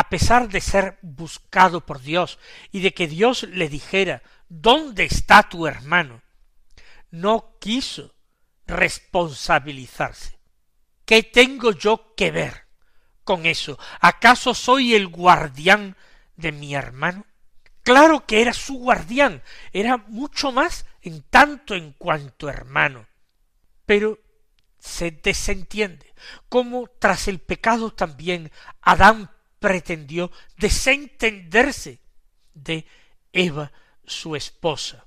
a 0.00 0.08
pesar 0.08 0.48
de 0.48 0.62
ser 0.62 0.98
buscado 1.02 1.84
por 1.84 2.00
Dios 2.00 2.38
y 2.72 2.80
de 2.80 2.94
que 2.94 3.06
Dios 3.06 3.42
le 3.42 3.68
dijera 3.68 4.22
¿Dónde 4.48 5.04
está 5.04 5.42
tu 5.42 5.66
hermano? 5.66 6.22
no 7.10 7.58
quiso 7.60 8.14
responsabilizarse. 8.66 10.38
¿Qué 11.04 11.22
tengo 11.22 11.72
yo 11.72 12.14
que 12.16 12.30
ver 12.30 12.66
con 13.24 13.44
eso? 13.44 13.78
¿Acaso 14.00 14.54
soy 14.54 14.94
el 14.94 15.08
guardián 15.08 15.98
de 16.36 16.52
mi 16.52 16.74
hermano? 16.74 17.26
Claro 17.82 18.24
que 18.24 18.40
era 18.40 18.54
su 18.54 18.78
guardián, 18.78 19.42
era 19.70 19.98
mucho 19.98 20.50
más 20.50 20.86
en 21.02 21.24
tanto 21.24 21.74
en 21.74 21.92
cuanto 21.92 22.48
hermano. 22.48 23.06
Pero 23.84 24.18
se 24.78 25.10
desentiende, 25.10 26.14
como 26.48 26.86
tras 26.98 27.28
el 27.28 27.38
pecado 27.38 27.92
también 27.92 28.50
Adán 28.80 29.30
pretendió 29.60 30.32
desentenderse 30.56 32.00
de 32.54 32.84
Eva, 33.32 33.70
su 34.04 34.34
esposa. 34.34 35.06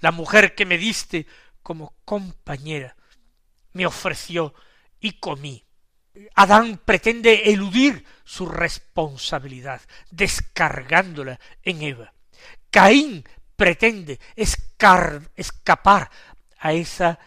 La 0.00 0.10
mujer 0.10 0.56
que 0.56 0.66
me 0.66 0.78
diste 0.78 1.26
como 1.62 1.94
compañera 2.04 2.96
me 3.72 3.86
ofreció 3.86 4.54
y 5.00 5.12
comí. 5.12 5.64
Adán 6.34 6.80
pretende 6.84 7.50
eludir 7.50 8.04
su 8.24 8.46
responsabilidad, 8.46 9.82
descargándola 10.10 11.38
en 11.62 11.82
Eva. 11.82 12.12
Caín 12.70 13.24
pretende 13.54 14.18
escapar 14.34 16.10
a 16.58 16.72
esa 16.72 17.18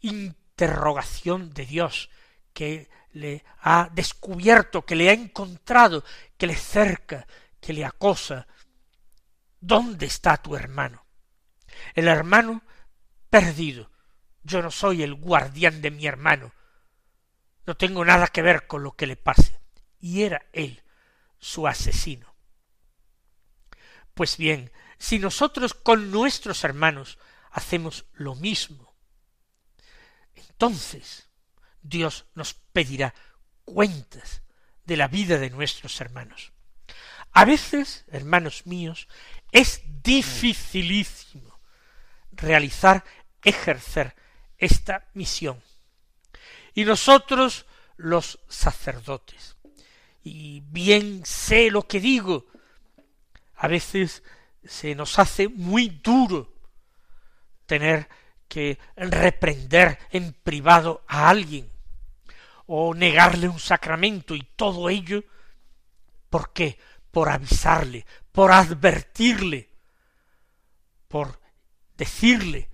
interrogación 0.00 1.52
de 1.54 1.66
Dios 1.66 2.10
que 2.52 2.88
le 3.14 3.44
ha 3.62 3.88
descubierto, 3.92 4.84
que 4.84 4.96
le 4.96 5.08
ha 5.08 5.12
encontrado, 5.12 6.04
que 6.36 6.46
le 6.46 6.56
cerca, 6.56 7.26
que 7.60 7.72
le 7.72 7.84
acosa. 7.84 8.46
¿Dónde 9.60 10.06
está 10.06 10.36
tu 10.36 10.54
hermano? 10.56 11.06
El 11.94 12.08
hermano 12.08 12.62
perdido. 13.30 13.90
Yo 14.42 14.60
no 14.62 14.70
soy 14.70 15.02
el 15.02 15.14
guardián 15.14 15.80
de 15.80 15.90
mi 15.90 16.06
hermano. 16.06 16.52
No 17.66 17.76
tengo 17.76 18.04
nada 18.04 18.26
que 18.26 18.42
ver 18.42 18.66
con 18.66 18.82
lo 18.82 18.92
que 18.92 19.06
le 19.06 19.16
pase. 19.16 19.60
Y 19.98 20.22
era 20.22 20.46
él 20.52 20.82
su 21.38 21.66
asesino. 21.66 22.34
Pues 24.12 24.36
bien, 24.36 24.72
si 24.98 25.18
nosotros 25.18 25.72
con 25.72 26.10
nuestros 26.10 26.64
hermanos 26.64 27.18
hacemos 27.50 28.06
lo 28.12 28.34
mismo, 28.34 28.94
entonces 30.34 31.28
Dios 31.84 32.24
nos 32.34 32.54
pedirá 32.54 33.14
cuentas 33.64 34.42
de 34.84 34.96
la 34.96 35.06
vida 35.06 35.38
de 35.38 35.50
nuestros 35.50 36.00
hermanos. 36.00 36.52
A 37.32 37.44
veces, 37.44 38.04
hermanos 38.08 38.66
míos, 38.66 39.06
es 39.52 39.82
dificilísimo 40.02 41.60
realizar, 42.32 43.04
ejercer 43.42 44.14
esta 44.58 45.06
misión. 45.14 45.62
Y 46.74 46.84
nosotros, 46.84 47.66
los 47.96 48.40
sacerdotes, 48.48 49.56
y 50.22 50.60
bien 50.60 51.22
sé 51.26 51.70
lo 51.70 51.86
que 51.86 52.00
digo, 52.00 52.46
a 53.56 53.68
veces 53.68 54.22
se 54.64 54.94
nos 54.94 55.18
hace 55.18 55.48
muy 55.48 55.88
duro 55.88 56.52
tener 57.66 58.08
que 58.48 58.78
reprender 58.96 59.98
en 60.10 60.32
privado 60.32 61.04
a 61.06 61.28
alguien 61.28 61.73
o 62.66 62.94
negarle 62.94 63.48
un 63.48 63.60
sacramento 63.60 64.34
y 64.34 64.42
todo 64.56 64.88
ello, 64.88 65.24
¿por 66.30 66.52
qué? 66.52 66.78
Por 67.10 67.28
avisarle, 67.28 68.06
por 68.32 68.52
advertirle, 68.52 69.70
por 71.08 71.40
decirle 71.96 72.70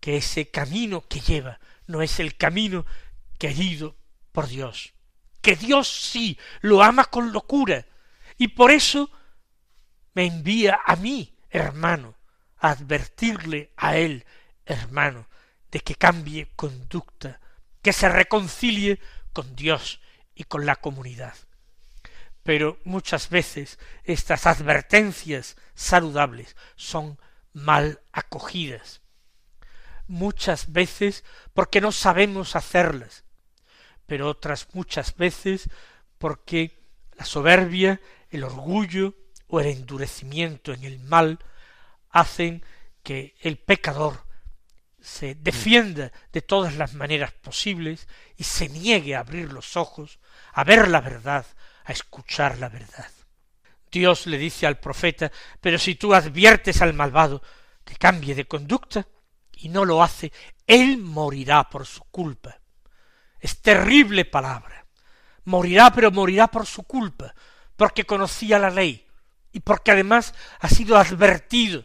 que 0.00 0.16
ese 0.16 0.50
camino 0.50 1.02
que 1.08 1.20
lleva 1.20 1.58
no 1.86 2.02
es 2.02 2.20
el 2.20 2.36
camino 2.36 2.84
querido 3.38 3.96
por 4.32 4.46
Dios, 4.48 4.92
que 5.40 5.56
Dios 5.56 5.88
sí 5.88 6.38
lo 6.60 6.82
ama 6.82 7.04
con 7.04 7.32
locura, 7.32 7.86
y 8.36 8.48
por 8.48 8.70
eso 8.70 9.10
me 10.14 10.26
envía 10.26 10.80
a 10.84 10.96
mí, 10.96 11.34
hermano, 11.50 12.16
a 12.58 12.70
advertirle 12.70 13.72
a 13.76 13.96
él, 13.96 14.26
hermano, 14.66 15.28
de 15.70 15.80
que 15.80 15.94
cambie 15.94 16.50
conducta, 16.56 17.40
que 17.82 17.92
se 17.92 18.08
reconcilie 18.08 19.00
con 19.38 19.54
Dios 19.54 20.00
y 20.34 20.42
con 20.42 20.66
la 20.66 20.74
comunidad. 20.74 21.36
Pero 22.42 22.80
muchas 22.82 23.30
veces 23.30 23.78
estas 24.02 24.46
advertencias 24.46 25.56
saludables 25.76 26.56
son 26.74 27.20
mal 27.52 28.00
acogidas. 28.10 29.00
Muchas 30.08 30.72
veces 30.72 31.22
porque 31.54 31.80
no 31.80 31.92
sabemos 31.92 32.56
hacerlas, 32.56 33.22
pero 34.06 34.26
otras 34.26 34.66
muchas 34.72 35.14
veces 35.14 35.70
porque 36.18 36.82
la 37.16 37.24
soberbia, 37.24 38.00
el 38.30 38.42
orgullo 38.42 39.14
o 39.46 39.60
el 39.60 39.68
endurecimiento 39.68 40.72
en 40.72 40.82
el 40.82 40.98
mal 40.98 41.38
hacen 42.10 42.64
que 43.04 43.36
el 43.38 43.56
pecador 43.56 44.26
se 45.08 45.34
defienda 45.34 46.12
de 46.32 46.42
todas 46.42 46.76
las 46.76 46.92
maneras 46.92 47.32
posibles 47.32 48.06
y 48.36 48.44
se 48.44 48.68
niegue 48.68 49.16
a 49.16 49.20
abrir 49.20 49.50
los 49.52 49.76
ojos, 49.76 50.20
a 50.52 50.64
ver 50.64 50.88
la 50.88 51.00
verdad, 51.00 51.46
a 51.84 51.92
escuchar 51.92 52.58
la 52.58 52.68
verdad. 52.68 53.10
Dios 53.90 54.26
le 54.26 54.36
dice 54.36 54.66
al 54.66 54.78
profeta, 54.78 55.32
pero 55.60 55.78
si 55.78 55.94
tú 55.94 56.14
adviertes 56.14 56.82
al 56.82 56.92
malvado 56.92 57.42
que 57.84 57.96
cambie 57.96 58.34
de 58.34 58.46
conducta 58.46 59.06
y 59.56 59.70
no 59.70 59.86
lo 59.86 60.02
hace, 60.02 60.30
él 60.66 60.98
morirá 60.98 61.70
por 61.70 61.86
su 61.86 62.04
culpa. 62.04 62.60
Es 63.40 63.62
terrible 63.62 64.26
palabra. 64.26 64.84
Morirá, 65.44 65.90
pero 65.90 66.10
morirá 66.10 66.48
por 66.48 66.66
su 66.66 66.82
culpa, 66.82 67.34
porque 67.76 68.04
conocía 68.04 68.58
la 68.58 68.68
ley 68.68 69.06
y 69.52 69.60
porque 69.60 69.92
además 69.92 70.34
ha 70.60 70.68
sido 70.68 70.98
advertido 70.98 71.84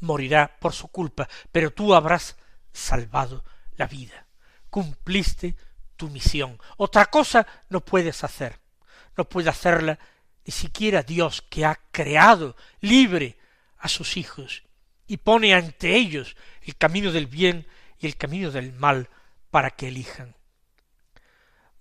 morirá 0.00 0.58
por 0.58 0.72
su 0.72 0.88
culpa, 0.88 1.28
pero 1.52 1.72
tú 1.72 1.94
habrás 1.94 2.36
salvado 2.72 3.44
la 3.76 3.86
vida. 3.86 4.26
Cumpliste 4.68 5.56
tu 5.96 6.08
misión. 6.08 6.58
Otra 6.76 7.06
cosa 7.06 7.46
no 7.68 7.80
puedes 7.80 8.24
hacer. 8.24 8.58
No 9.16 9.28
puede 9.28 9.50
hacerla 9.50 9.98
ni 10.44 10.52
siquiera 10.52 11.02
Dios 11.02 11.42
que 11.42 11.64
ha 11.64 11.78
creado 11.90 12.56
libre 12.80 13.38
a 13.78 13.88
sus 13.88 14.16
hijos 14.16 14.62
y 15.06 15.18
pone 15.18 15.54
ante 15.54 15.96
ellos 15.96 16.36
el 16.62 16.76
camino 16.76 17.12
del 17.12 17.26
bien 17.26 17.66
y 17.98 18.06
el 18.06 18.16
camino 18.16 18.50
del 18.50 18.72
mal 18.72 19.08
para 19.50 19.70
que 19.70 19.88
elijan. 19.88 20.36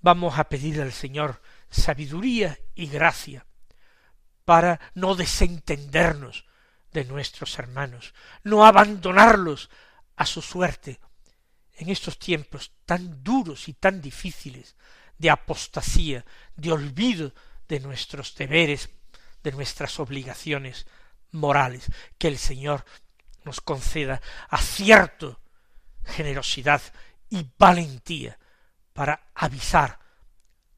Vamos 0.02 0.40
a 0.40 0.46
pedir 0.46 0.82
al 0.82 0.92
Señor 0.92 1.42
sabiduría 1.70 2.58
y 2.74 2.88
gracia 2.88 3.46
para 4.46 4.80
no 4.96 5.16
desentendernos 5.16 6.46
de 6.92 7.06
nuestros 7.06 7.58
hermanos, 7.60 8.14
no 8.44 8.66
abandonarlos 8.66 9.70
a 10.16 10.26
su 10.26 10.42
suerte 10.42 11.00
en 11.74 11.90
estos 11.90 12.20
tiempos 12.20 12.72
tan 12.86 13.24
duros 13.24 13.68
y 13.70 13.74
tan 13.74 14.02
difíciles 14.02 14.76
de 15.18 15.30
apostasía, 15.30 16.26
de 16.56 16.72
olvido 16.72 17.34
de 17.68 17.80
nuestros 17.80 18.36
deberes, 18.36 18.90
de 19.44 19.52
nuestras 19.52 20.00
obligaciones 20.00 20.88
morales, 21.32 21.86
que 22.18 22.28
el 22.28 22.38
Señor 22.38 22.86
nos 23.46 23.62
conceda 23.62 24.22
acierto, 24.50 25.40
generosidad 26.06 26.82
y 27.30 27.46
valentía 27.58 28.38
para 28.94 29.28
avisar 29.36 30.00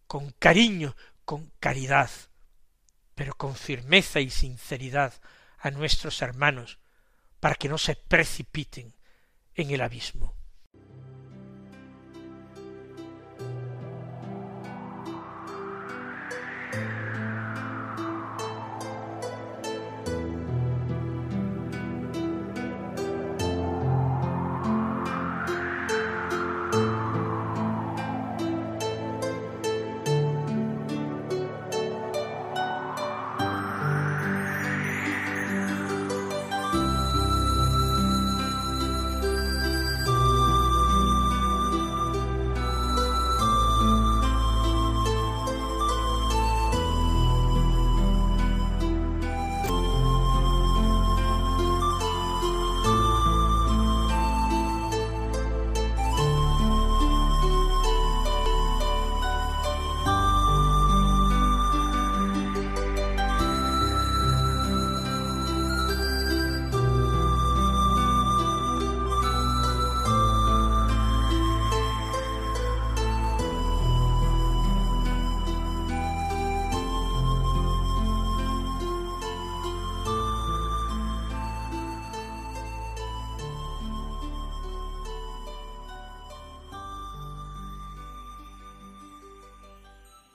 con 0.05 0.31
cariño, 0.31 0.95
con 1.25 1.51
caridad, 1.59 2.09
pero 3.15 3.33
con 3.35 3.55
firmeza 3.55 4.19
y 4.19 4.29
sinceridad 4.29 5.13
a 5.61 5.71
nuestros 5.71 6.21
hermanos 6.21 6.79
para 7.39 7.55
que 7.55 7.69
no 7.69 7.77
se 7.77 7.95
precipiten 7.95 8.95
en 9.55 9.71
el 9.71 9.81
abismo. 9.81 10.35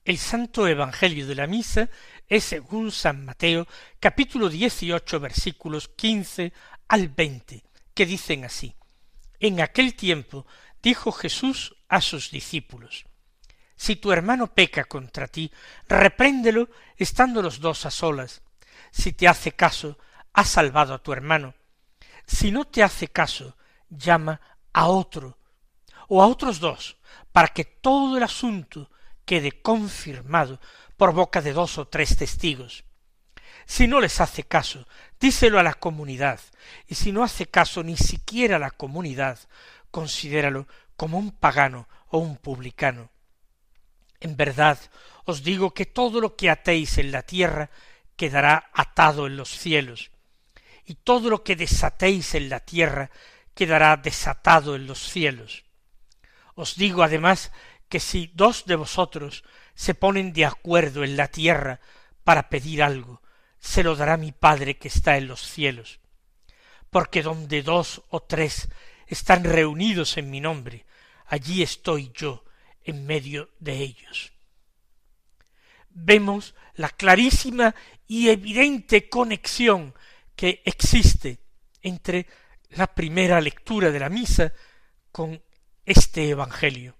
El 0.07 0.19
Santo 0.19 0.69
Evangelio 0.69 1.27
de 1.27 1.35
la 1.35 1.49
Misa 1.49 1.90
es 2.29 2.45
según 2.45 2.92
San 2.92 3.25
Mateo, 3.25 3.66
capítulo 3.99 4.49
dieciocho, 4.49 5.19
versículos 5.19 5.88
quince 5.88 6.53
al 6.87 7.09
veinte, 7.09 7.64
que 7.92 8.07
dicen 8.07 8.45
así. 8.45 8.77
En 9.40 9.61
aquel 9.61 9.97
tiempo 9.97 10.47
dijo 10.81 11.11
Jesús 11.11 11.75
a 11.88 12.01
sus 12.01 12.31
discípulos, 12.31 13.05
Si 13.75 13.97
tu 13.97 14.12
hermano 14.12 14.55
peca 14.55 14.85
contra 14.85 15.27
ti, 15.27 15.51
repréndelo 15.88 16.69
estando 16.97 17.42
los 17.42 17.59
dos 17.59 17.85
a 17.85 17.90
solas. 17.90 18.42
Si 18.92 19.12
te 19.12 19.27
hace 19.27 19.57
caso, 19.57 19.99
has 20.33 20.49
salvado 20.49 20.95
a 20.95 21.03
tu 21.03 21.12
hermano. 21.12 21.57
Si 22.29 22.53
no 22.53 22.64
te 22.64 22.85
hace 22.85 23.09
caso, 23.09 23.57
llama 23.90 24.40
a 24.73 24.87
otro, 24.87 25.37
o 26.07 26.23
a 26.23 26.29
otros 26.29 26.61
dos, 26.61 26.97
para 27.33 27.49
que 27.49 27.64
todo 27.64 28.16
el 28.16 28.23
asunto 28.23 28.88
quede 29.27 29.61
confirmado 29.61 30.61
por 30.97 31.12
boca 31.12 31.43
de 31.43 31.53
dos 31.53 31.77
o 31.77 31.89
tres 31.89 32.17
testigos. 32.17 32.85
Si 33.67 33.87
no 33.87 34.01
les 34.01 34.21
hace 34.21 34.45
caso, 34.45 34.87
díselo 35.21 35.59
a 35.59 35.62
la 35.62 35.75
comunidad, 35.75 36.41
y 36.87 36.95
si 36.95 37.12
no 37.12 37.25
hace 37.25 37.47
caso 37.47 37.83
ni 37.83 37.97
siquiera 37.97 38.57
a 38.57 38.61
la 38.61 38.71
comunidad, 38.71 39.39
considéralo 39.91 40.69
como 40.97 41.19
un 41.19 41.33
pagano 41.33 41.89
o 42.09 42.19
un 42.19 42.37
publicano. 42.37 43.11
En 44.21 44.37
verdad 44.37 44.79
os 45.25 45.43
digo 45.43 45.75
que 45.75 45.85
todo 45.85 46.21
lo 46.21 46.37
que 46.37 46.49
atéis 46.49 46.99
en 46.99 47.11
la 47.11 47.23
tierra 47.23 47.71
quedará 48.17 48.71
atado 48.73 49.27
en 49.27 49.37
los 49.37 49.51
cielos, 49.51 50.11
y 50.85 50.95
todo 50.95 51.29
lo 51.29 51.43
que 51.43 51.57
desatéis 51.57 52.35
en 52.35 52.49
la 52.49 52.61
tierra 52.61 53.11
quedará 53.55 53.97
desatado 53.97 54.77
en 54.77 54.87
los 54.87 55.01
cielos. 55.11 55.65
Os 56.55 56.77
digo 56.77 57.03
además 57.03 57.51
que 57.88 58.01
si 58.01 58.31
dos 58.35 58.64
de 58.66 58.77
vosotros 58.77 59.44
se 59.75 59.94
ponen 59.94 60.33
de 60.33 60.44
acuerdo 60.44 61.05
en 61.05 61.16
la 61.16 61.29
tierra 61.29 61.81
para 62.25 62.49
pedir 62.49 62.83
algo, 62.83 63.22
se 63.59 63.83
lo 63.83 63.96
dará 63.96 64.16
mi 64.16 64.33
Padre 64.33 64.79
que 64.79 64.88
está 64.88 65.16
en 65.16 65.29
los 65.29 65.40
cielos. 65.40 66.01
Porque 66.90 67.22
donde 67.22 67.62
dos 67.62 68.03
o 68.09 68.20
tres 68.20 68.68
están 69.07 69.44
reunidos 69.44 70.16
en 70.16 70.31
mi 70.31 70.40
nombre, 70.40 70.87
allí 71.27 71.62
estoy 71.62 72.11
yo 72.14 72.44
en 72.85 73.07
medio 73.07 73.51
de 73.59 73.75
ellos. 73.75 74.33
Vemos 75.90 76.55
la 76.75 76.88
clarísima 76.90 77.75
y 78.07 78.29
evidente 78.29 79.09
conexión 79.09 79.94
que 80.35 80.62
existe 80.64 81.38
entre 81.83 82.27
la 82.70 82.87
primera 82.87 83.40
lectura 83.40 83.90
de 83.90 84.01
la 84.01 84.09
misa 84.09 84.53
con 85.11 85.42
este 85.85 86.29
Evangelio. 86.29 86.96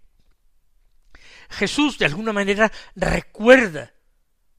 Jesús 1.51 1.99
de 1.99 2.07
alguna 2.07 2.33
manera 2.33 2.71
recuerda 2.95 3.93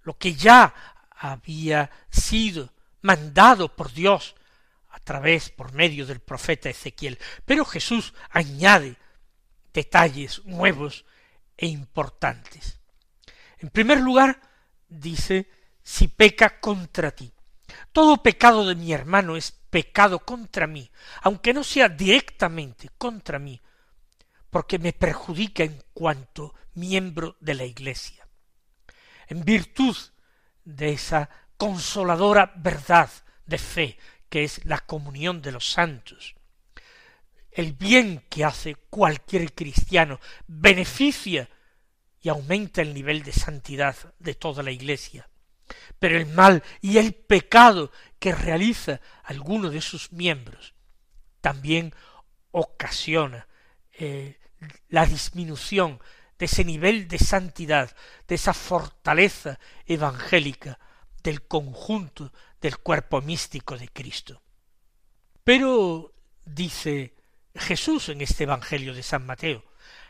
lo 0.03 0.17
que 0.17 0.33
ya 0.33 0.73
había 1.11 1.89
sido 2.09 2.73
mandado 3.01 3.75
por 3.75 3.91
Dios 3.91 4.35
a 4.89 4.99
través, 4.99 5.49
por 5.49 5.73
medio 5.73 6.05
del 6.05 6.19
profeta 6.19 6.69
Ezequiel. 6.69 7.17
Pero 7.45 7.65
Jesús 7.65 8.13
añade 8.29 8.97
detalles 9.73 10.43
nuevos 10.45 11.05
e 11.55 11.67
importantes. 11.67 12.79
En 13.59 13.69
primer 13.69 13.99
lugar, 13.99 14.39
dice, 14.87 15.49
si 15.83 16.07
peca 16.07 16.59
contra 16.59 17.11
ti. 17.11 17.31
Todo 17.91 18.23
pecado 18.23 18.65
de 18.65 18.75
mi 18.75 18.93
hermano 18.93 19.35
es 19.35 19.51
pecado 19.51 20.19
contra 20.19 20.67
mí, 20.67 20.89
aunque 21.21 21.53
no 21.53 21.63
sea 21.63 21.89
directamente 21.89 22.89
contra 22.97 23.39
mí, 23.39 23.61
porque 24.49 24.79
me 24.79 24.93
perjudica 24.93 25.63
en 25.63 25.83
cuanto 25.93 26.53
miembro 26.73 27.37
de 27.39 27.55
la 27.55 27.65
Iglesia. 27.65 28.27
En 29.27 29.43
virtud 29.43 29.95
de 30.63 30.91
esa 30.91 31.29
consoladora 31.57 32.53
verdad 32.55 33.09
de 33.45 33.57
fe 33.57 33.97
que 34.29 34.43
es 34.43 34.65
la 34.65 34.79
comunión 34.79 35.41
de 35.41 35.51
los 35.51 35.71
santos, 35.71 36.35
el 37.51 37.73
bien 37.73 38.25
que 38.29 38.45
hace 38.45 38.75
cualquier 38.75 39.53
cristiano 39.53 40.19
beneficia 40.45 41.49
y 42.21 42.29
aumenta 42.29 42.81
el 42.81 42.93
nivel 42.93 43.23
de 43.23 43.31
santidad 43.31 43.95
de 44.19 44.35
toda 44.35 44.63
la 44.63 44.71
Iglesia. 44.71 45.29
Pero 45.99 46.17
el 46.17 46.27
mal 46.27 46.63
y 46.81 46.97
el 46.97 47.13
pecado 47.13 47.91
que 48.19 48.33
realiza 48.33 49.01
alguno 49.23 49.69
de 49.69 49.81
sus 49.81 50.11
miembros 50.11 50.73
también 51.41 51.93
ocasiona 52.51 53.46
eh, 53.97 54.39
la 54.89 55.05
disminución 55.05 55.99
de 56.37 56.45
ese 56.45 56.63
nivel 56.63 57.07
de 57.07 57.17
santidad, 57.17 57.95
de 58.27 58.35
esa 58.35 58.53
fortaleza 58.53 59.59
evangélica 59.85 60.79
del 61.23 61.47
conjunto 61.47 62.31
del 62.61 62.77
cuerpo 62.77 63.21
místico 63.21 63.77
de 63.77 63.87
Cristo. 63.89 64.41
Pero, 65.43 66.13
dice 66.45 67.15
Jesús 67.55 68.09
en 68.09 68.21
este 68.21 68.43
Evangelio 68.43 68.93
de 68.93 69.03
San 69.03 69.25
Mateo, 69.25 69.63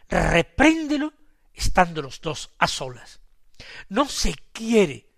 repréndelo 0.09 1.13
estando 1.53 2.01
los 2.01 2.21
dos 2.21 2.51
a 2.57 2.67
solas. 2.67 3.19
No 3.89 4.07
se 4.07 4.35
quiere 4.51 5.09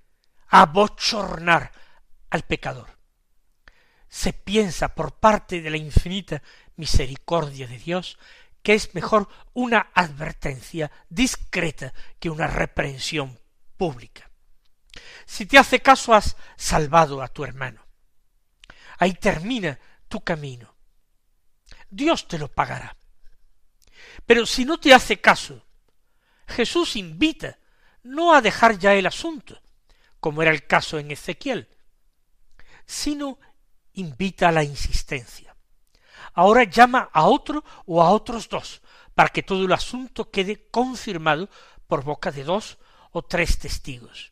abochornar 0.47 1.71
al 2.29 2.43
pecador. 2.43 2.97
Se 4.07 4.33
piensa 4.33 4.95
por 4.95 5.13
parte 5.13 5.61
de 5.61 5.69
la 5.69 5.77
infinita 5.77 6.41
misericordia 6.75 7.67
de 7.67 7.77
Dios 7.77 8.17
que 8.69 8.75
es 8.75 8.93
mejor 8.93 9.27
una 9.55 9.89
advertencia 9.95 10.91
discreta 11.09 11.91
que 12.19 12.29
una 12.29 12.45
reprensión 12.45 13.39
pública. 13.75 14.29
Si 15.25 15.47
te 15.47 15.57
hace 15.57 15.81
caso 15.81 16.13
has 16.13 16.35
salvado 16.55 17.23
a 17.23 17.29
tu 17.29 17.43
hermano. 17.43 17.83
Ahí 18.99 19.13
termina 19.13 19.79
tu 20.07 20.21
camino. 20.21 20.75
Dios 21.89 22.27
te 22.27 22.37
lo 22.37 22.47
pagará. 22.47 22.95
Pero 24.27 24.45
si 24.45 24.65
no 24.65 24.79
te 24.79 24.93
hace 24.93 25.19
caso, 25.19 25.65
Jesús 26.47 26.95
invita 26.95 27.57
no 28.03 28.35
a 28.35 28.41
dejar 28.41 28.77
ya 28.77 28.93
el 28.93 29.07
asunto, 29.07 29.59
como 30.19 30.43
era 30.43 30.51
el 30.51 30.67
caso 30.67 30.99
en 30.99 31.09
Ezequiel, 31.09 31.67
sino 32.85 33.39
invita 33.93 34.49
a 34.49 34.51
la 34.51 34.63
insistencia 34.63 35.55
ahora 36.33 36.63
llama 36.63 37.09
a 37.13 37.25
otro 37.25 37.63
o 37.85 38.01
a 38.01 38.11
otros 38.11 38.49
dos, 38.49 38.81
para 39.15 39.29
que 39.29 39.43
todo 39.43 39.65
el 39.65 39.73
asunto 39.73 40.29
quede 40.29 40.69
confirmado 40.69 41.49
por 41.87 42.03
boca 42.03 42.31
de 42.31 42.43
dos 42.43 42.77
o 43.11 43.23
tres 43.23 43.59
testigos. 43.59 44.31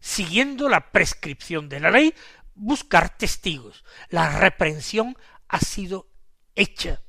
Siguiendo 0.00 0.68
la 0.68 0.92
prescripción 0.92 1.68
de 1.68 1.80
la 1.80 1.90
ley, 1.90 2.14
buscar 2.54 3.16
testigos. 3.16 3.84
La 4.08 4.38
reprensión 4.38 5.16
ha 5.48 5.60
sido 5.60 6.08
hecha. 6.54 7.02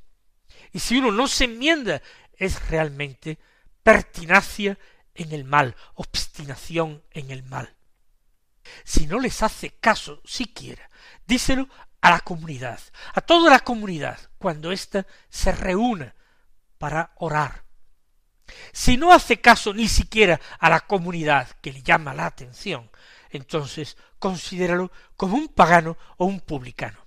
Y 0.72 0.80
si 0.80 0.98
uno 0.98 1.12
no 1.12 1.28
se 1.28 1.44
enmienda, 1.44 2.02
es 2.32 2.68
realmente 2.68 3.38
pertinacia 3.82 4.78
en 5.14 5.32
el 5.32 5.44
mal, 5.44 5.76
obstinación 5.94 7.02
en 7.10 7.30
el 7.30 7.42
mal. 7.42 7.76
Si 8.84 9.06
no 9.06 9.18
les 9.18 9.42
hace 9.42 9.70
caso 9.70 10.20
siquiera, 10.24 10.90
díselo 11.26 11.68
a 12.00 12.10
la 12.10 12.20
comunidad, 12.20 12.80
a 13.14 13.20
toda 13.20 13.50
la 13.50 13.60
comunidad, 13.60 14.18
cuando 14.38 14.72
ésta 14.72 15.06
se 15.28 15.52
reúna 15.52 16.14
para 16.78 17.12
orar. 17.16 17.64
Si 18.72 18.96
no 18.96 19.12
hace 19.12 19.40
caso 19.40 19.74
ni 19.74 19.88
siquiera 19.88 20.40
a 20.58 20.70
la 20.70 20.80
comunidad 20.80 21.48
que 21.60 21.72
le 21.72 21.82
llama 21.82 22.14
la 22.14 22.26
atención, 22.26 22.90
entonces 23.30 23.96
considéralo 24.18 24.90
como 25.16 25.36
un 25.36 25.48
pagano 25.48 25.96
o 26.16 26.24
un 26.24 26.40
publicano. 26.40 27.06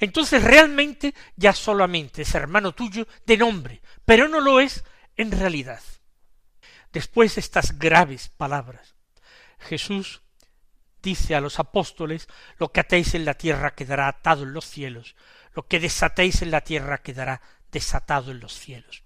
Entonces 0.00 0.42
realmente 0.42 1.14
ya 1.36 1.52
solamente 1.52 2.22
es 2.22 2.34
hermano 2.34 2.72
tuyo 2.72 3.06
de 3.24 3.36
nombre, 3.36 3.80
pero 4.04 4.28
no 4.28 4.40
lo 4.40 4.60
es 4.60 4.84
en 5.16 5.30
realidad. 5.30 5.80
Después 6.92 7.34
de 7.34 7.40
estas 7.40 7.78
graves 7.78 8.28
palabras, 8.28 8.94
Jesús 9.58 10.22
dice 11.08 11.34
a 11.34 11.40
los 11.40 11.58
apóstoles, 11.58 12.28
lo 12.58 12.70
que 12.70 12.80
atéis 12.80 13.14
en 13.14 13.24
la 13.24 13.32
tierra 13.34 13.74
quedará 13.74 14.08
atado 14.08 14.42
en 14.42 14.52
los 14.52 14.66
cielos, 14.66 15.16
lo 15.54 15.66
que 15.66 15.80
desatéis 15.80 16.42
en 16.42 16.50
la 16.50 16.60
tierra 16.60 16.98
quedará 16.98 17.40
desatado 17.72 18.30
en 18.30 18.40
los 18.40 18.52
cielos. 18.52 19.02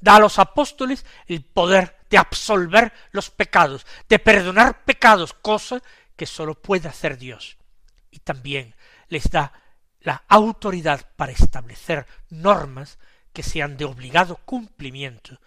Da 0.00 0.16
a 0.16 0.20
los 0.20 0.40
apóstoles 0.40 1.06
el 1.28 1.44
poder 1.44 1.98
de 2.10 2.18
absolver 2.18 2.92
los 3.12 3.30
pecados, 3.30 3.86
de 4.08 4.18
perdonar 4.18 4.84
pecados, 4.84 5.34
cosa 5.34 5.80
que 6.16 6.26
sólo 6.26 6.60
puede 6.60 6.88
hacer 6.88 7.16
Dios. 7.16 7.56
Y 8.10 8.18
también 8.18 8.74
les 9.08 9.30
da 9.30 9.52
la 10.00 10.24
autoridad 10.26 11.06
para 11.14 11.30
establecer 11.30 12.06
normas 12.28 12.98
que 13.32 13.44
sean 13.44 13.76
de 13.76 13.84
obligado 13.84 14.36
cumplimiento 14.44 15.38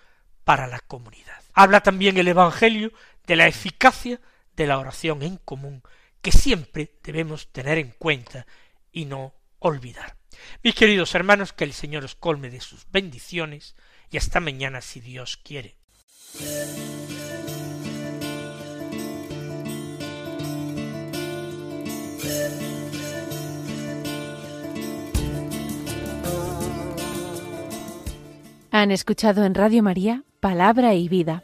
para 0.46 0.66
la 0.68 0.80
comunidad. 0.80 1.44
Habla 1.54 1.82
también 1.82 2.16
el 2.18 2.30
Evangelio 2.30 2.94
de 3.28 3.36
la 3.36 3.48
eficacia 3.48 4.22
de 4.60 4.68
la 4.68 4.78
oración 4.78 5.24
en 5.24 5.38
común 5.38 5.82
que 6.22 6.34
siempre 6.34 6.92
debemos 7.02 7.48
tener 7.54 7.78
en 7.78 7.92
cuenta 7.98 8.46
y 8.92 9.06
no 9.06 9.34
olvidar. 9.60 10.18
Mis 10.64 10.76
queridos 10.76 11.16
hermanos, 11.16 11.54
que 11.54 11.64
el 11.64 11.72
Señor 11.72 12.04
os 12.04 12.16
colme 12.16 12.50
de 12.50 12.60
sus 12.60 12.86
bendiciones 12.92 13.76
y 14.12 14.18
hasta 14.18 14.42
mañana 14.42 14.82
si 14.82 15.00
Dios 15.00 15.38
quiere. 15.38 15.78
Han 28.72 28.92
escuchado 28.92 29.46
en 29.46 29.56
Radio 29.56 29.84
María 29.84 30.24
Palabra 30.42 30.96
y 30.96 31.08
Vida 31.08 31.44